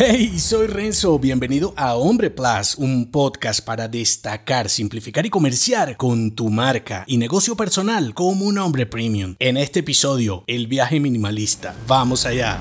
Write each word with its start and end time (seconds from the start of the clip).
Hey, 0.00 0.38
soy 0.38 0.68
Renzo, 0.68 1.18
bienvenido 1.18 1.74
a 1.76 1.96
Hombre 1.96 2.30
Plus, 2.30 2.76
un 2.76 3.10
podcast 3.10 3.64
para 3.64 3.88
destacar, 3.88 4.68
simplificar 4.68 5.26
y 5.26 5.28
comerciar 5.28 5.96
con 5.96 6.36
tu 6.36 6.50
marca 6.50 7.02
y 7.08 7.16
negocio 7.16 7.56
personal 7.56 8.14
como 8.14 8.44
un 8.44 8.58
hombre 8.58 8.86
premium. 8.86 9.34
En 9.40 9.56
este 9.56 9.80
episodio, 9.80 10.44
el 10.46 10.68
viaje 10.68 11.00
minimalista. 11.00 11.74
Vamos 11.88 12.26
allá. 12.26 12.60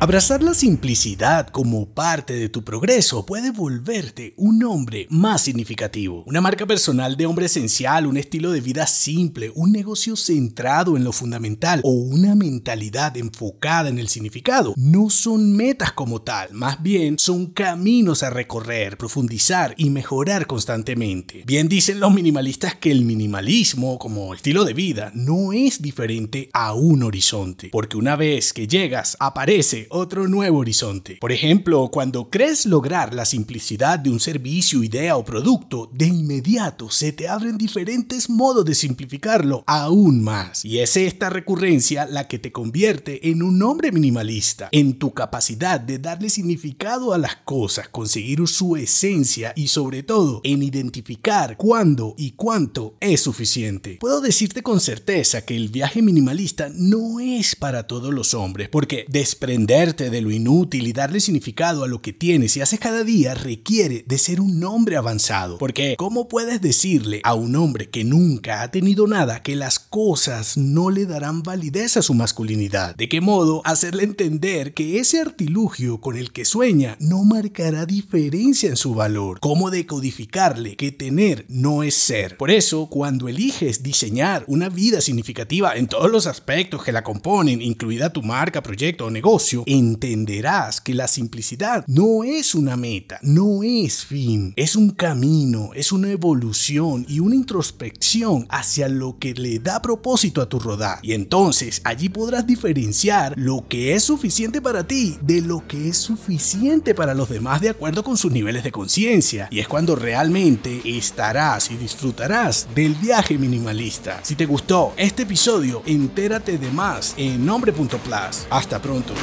Abrazar 0.00 0.44
la 0.44 0.54
simplicidad 0.54 1.48
como 1.48 1.86
parte 1.86 2.34
de 2.34 2.48
tu 2.48 2.62
progreso 2.62 3.26
puede 3.26 3.50
volverte 3.50 4.32
un 4.36 4.62
hombre 4.62 5.08
más 5.10 5.42
significativo. 5.42 6.22
Una 6.24 6.40
marca 6.40 6.66
personal 6.66 7.16
de 7.16 7.26
hombre 7.26 7.46
esencial, 7.46 8.06
un 8.06 8.16
estilo 8.16 8.52
de 8.52 8.60
vida 8.60 8.86
simple, 8.86 9.50
un 9.56 9.72
negocio 9.72 10.14
centrado 10.14 10.96
en 10.96 11.02
lo 11.02 11.10
fundamental 11.10 11.80
o 11.82 11.90
una 11.90 12.36
mentalidad 12.36 13.16
enfocada 13.16 13.88
en 13.88 13.98
el 13.98 14.06
significado 14.06 14.72
no 14.76 15.10
son 15.10 15.50
metas 15.56 15.90
como 15.90 16.22
tal, 16.22 16.52
más 16.52 16.80
bien 16.80 17.18
son 17.18 17.46
caminos 17.46 18.22
a 18.22 18.30
recorrer, 18.30 18.98
profundizar 18.98 19.74
y 19.76 19.90
mejorar 19.90 20.46
constantemente. 20.46 21.42
Bien 21.44 21.68
dicen 21.68 21.98
los 21.98 22.14
minimalistas 22.14 22.76
que 22.76 22.92
el 22.92 23.04
minimalismo 23.04 23.98
como 23.98 24.32
estilo 24.32 24.64
de 24.64 24.74
vida 24.74 25.10
no 25.12 25.52
es 25.52 25.82
diferente 25.82 26.50
a 26.52 26.72
un 26.72 27.02
horizonte, 27.02 27.70
porque 27.72 27.96
una 27.96 28.14
vez 28.14 28.52
que 28.52 28.68
llegas 28.68 29.16
aparece 29.18 29.87
otro 29.90 30.28
nuevo 30.28 30.58
horizonte. 30.58 31.18
Por 31.20 31.32
ejemplo, 31.32 31.90
cuando 31.92 32.30
crees 32.30 32.66
lograr 32.66 33.14
la 33.14 33.24
simplicidad 33.24 33.98
de 33.98 34.10
un 34.10 34.20
servicio, 34.20 34.82
idea 34.82 35.16
o 35.16 35.24
producto, 35.24 35.90
de 35.92 36.06
inmediato 36.06 36.90
se 36.90 37.12
te 37.12 37.28
abren 37.28 37.58
diferentes 37.58 38.30
modos 38.30 38.64
de 38.64 38.74
simplificarlo 38.74 39.64
aún 39.66 40.22
más. 40.22 40.64
Y 40.64 40.78
es 40.78 40.96
esta 40.96 41.30
recurrencia 41.30 42.06
la 42.06 42.28
que 42.28 42.38
te 42.38 42.52
convierte 42.52 43.30
en 43.30 43.42
un 43.42 43.62
hombre 43.62 43.92
minimalista, 43.92 44.68
en 44.72 44.98
tu 44.98 45.12
capacidad 45.12 45.80
de 45.80 45.98
darle 45.98 46.30
significado 46.30 47.12
a 47.12 47.18
las 47.18 47.36
cosas, 47.36 47.88
conseguir 47.88 48.38
su 48.46 48.76
esencia 48.76 49.52
y 49.56 49.68
sobre 49.68 50.02
todo 50.02 50.40
en 50.44 50.62
identificar 50.62 51.56
cuándo 51.56 52.14
y 52.16 52.32
cuánto 52.32 52.94
es 53.00 53.20
suficiente. 53.20 53.98
Puedo 54.00 54.20
decirte 54.20 54.62
con 54.62 54.80
certeza 54.80 55.44
que 55.44 55.56
el 55.56 55.68
viaje 55.68 56.02
minimalista 56.02 56.70
no 56.74 57.20
es 57.20 57.56
para 57.56 57.86
todos 57.86 58.12
los 58.12 58.34
hombres, 58.34 58.68
porque 58.68 59.04
desprender 59.08 59.77
de 59.78 60.20
lo 60.22 60.32
inútil 60.32 60.88
y 60.88 60.92
darle 60.92 61.20
significado 61.20 61.84
a 61.84 61.86
lo 61.86 62.02
que 62.02 62.12
tienes 62.12 62.56
y 62.56 62.60
haces 62.60 62.80
cada 62.80 63.04
día 63.04 63.34
requiere 63.34 64.04
de 64.08 64.18
ser 64.18 64.40
un 64.40 64.64
hombre 64.64 64.96
avanzado. 64.96 65.56
Porque 65.58 65.94
¿cómo 65.96 66.26
puedes 66.26 66.60
decirle 66.60 67.20
a 67.22 67.34
un 67.34 67.54
hombre 67.54 67.88
que 67.88 68.02
nunca 68.02 68.62
ha 68.62 68.72
tenido 68.72 69.06
nada 69.06 69.40
que 69.44 69.54
las 69.54 69.78
cosas 69.78 70.56
no 70.56 70.90
le 70.90 71.06
darán 71.06 71.44
validez 71.44 71.96
a 71.96 72.02
su 72.02 72.12
masculinidad? 72.14 72.96
¿De 72.96 73.08
qué 73.08 73.20
modo 73.20 73.62
hacerle 73.64 74.02
entender 74.02 74.74
que 74.74 74.98
ese 74.98 75.20
artilugio 75.20 76.00
con 76.00 76.16
el 76.16 76.32
que 76.32 76.44
sueña 76.44 76.96
no 76.98 77.22
marcará 77.22 77.86
diferencia 77.86 78.68
en 78.68 78.76
su 78.76 78.94
valor? 78.94 79.38
¿Cómo 79.38 79.70
decodificarle 79.70 80.74
que 80.74 80.90
tener 80.90 81.46
no 81.48 81.84
es 81.84 81.94
ser? 81.94 82.36
Por 82.36 82.50
eso, 82.50 82.88
cuando 82.88 83.28
eliges 83.28 83.84
diseñar 83.84 84.42
una 84.48 84.70
vida 84.70 85.00
significativa 85.00 85.76
en 85.76 85.86
todos 85.86 86.10
los 86.10 86.26
aspectos 86.26 86.82
que 86.82 86.90
la 86.90 87.04
componen, 87.04 87.62
incluida 87.62 88.12
tu 88.12 88.24
marca, 88.24 88.60
proyecto 88.60 89.06
o 89.06 89.10
negocio, 89.10 89.62
entenderás 89.68 90.80
que 90.80 90.94
la 90.94 91.08
simplicidad 91.08 91.84
no 91.86 92.24
es 92.24 92.54
una 92.54 92.76
meta, 92.76 93.18
no 93.22 93.62
es 93.62 94.04
fin, 94.04 94.52
es 94.56 94.76
un 94.76 94.90
camino, 94.90 95.70
es 95.74 95.92
una 95.92 96.10
evolución 96.10 97.04
y 97.08 97.20
una 97.20 97.34
introspección 97.34 98.46
hacia 98.48 98.88
lo 98.88 99.18
que 99.18 99.34
le 99.34 99.58
da 99.58 99.82
propósito 99.82 100.40
a 100.40 100.48
tu 100.48 100.58
rodar. 100.58 100.98
Y 101.02 101.12
entonces 101.12 101.80
allí 101.84 102.08
podrás 102.08 102.46
diferenciar 102.46 103.34
lo 103.36 103.66
que 103.68 103.94
es 103.94 104.04
suficiente 104.04 104.62
para 104.62 104.86
ti 104.86 105.18
de 105.20 105.42
lo 105.42 105.66
que 105.66 105.88
es 105.88 105.98
suficiente 105.98 106.94
para 106.94 107.14
los 107.14 107.28
demás 107.28 107.60
de 107.60 107.70
acuerdo 107.70 108.02
con 108.02 108.16
sus 108.16 108.32
niveles 108.32 108.64
de 108.64 108.72
conciencia. 108.72 109.48
Y 109.50 109.60
es 109.60 109.68
cuando 109.68 109.96
realmente 109.96 110.80
estarás 110.84 111.70
y 111.70 111.76
disfrutarás 111.76 112.66
del 112.74 112.94
viaje 112.94 113.36
minimalista. 113.38 114.20
Si 114.22 114.34
te 114.34 114.46
gustó 114.46 114.94
este 114.96 115.22
episodio, 115.22 115.82
entérate 115.86 116.58
de 116.58 116.70
más 116.70 117.14
en 117.16 117.44
nombre.plus. 117.44 118.46
Hasta 118.50 118.80
pronto. 118.80 119.14